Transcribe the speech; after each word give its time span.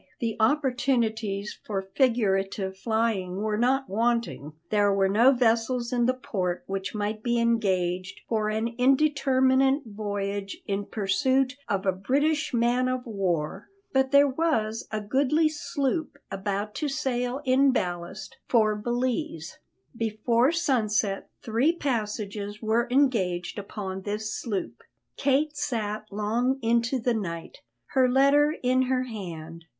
The 0.19 0.35
opportunities 0.39 1.55
for 1.63 1.91
figurative 1.95 2.75
flying 2.75 3.35
were 3.43 3.55
not 3.55 3.87
wanting. 3.87 4.53
There 4.71 4.91
were 4.91 5.07
no 5.07 5.31
vessels 5.31 5.93
in 5.93 6.07
the 6.07 6.15
port 6.15 6.63
which 6.65 6.95
might 6.95 7.21
be 7.21 7.39
engaged 7.39 8.21
for 8.27 8.49
an 8.49 8.69
indeterminate 8.79 9.83
voyage 9.85 10.57
in 10.65 10.85
pursuit 10.87 11.55
of 11.69 11.85
a 11.85 11.91
British 11.91 12.51
man 12.51 12.87
of 12.89 13.05
war, 13.05 13.69
but 13.93 14.09
there 14.09 14.27
was 14.27 14.87
a 14.89 15.01
goodly 15.01 15.47
sloop 15.47 16.17
about 16.31 16.73
to 16.73 16.89
sail 16.89 17.39
in 17.45 17.71
ballast 17.71 18.37
for 18.47 18.75
Belize. 18.75 19.59
Before 19.95 20.51
sunset 20.51 21.29
three 21.43 21.75
passages 21.75 22.59
were 22.59 22.87
engaged 22.89 23.59
upon 23.59 24.01
this 24.01 24.33
sloop. 24.33 24.81
Kate 25.15 25.55
sat 25.55 26.07
long 26.09 26.57
into 26.63 26.97
the 26.97 27.13
night, 27.13 27.59
her 27.91 28.09
letter 28.09 28.55
in 28.63 28.81
her 28.89 29.03
hand. 29.03 29.65